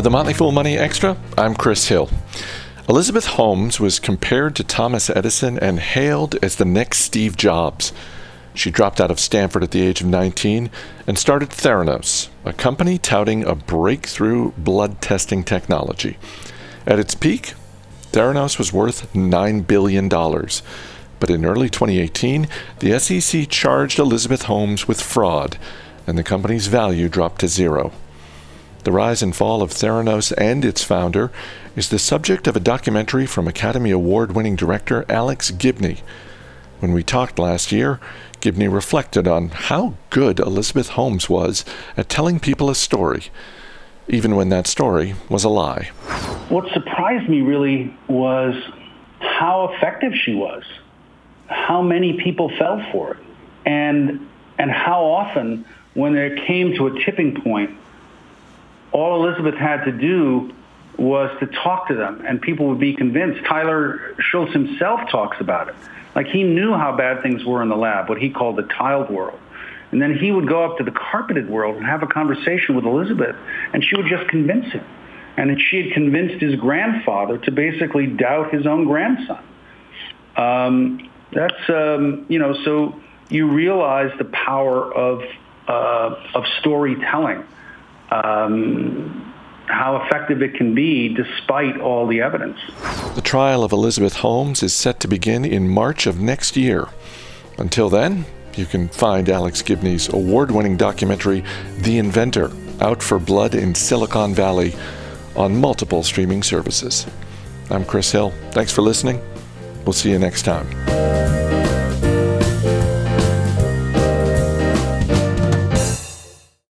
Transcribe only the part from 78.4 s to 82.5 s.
his own grandson. Um, that's, um, you